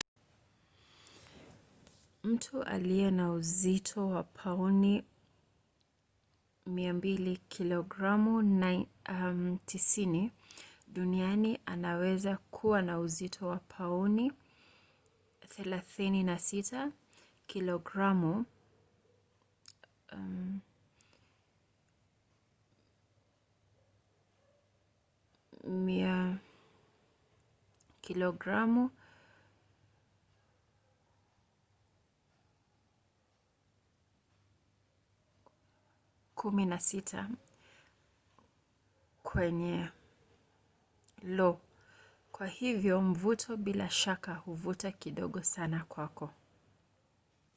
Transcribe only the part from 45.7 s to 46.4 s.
kwako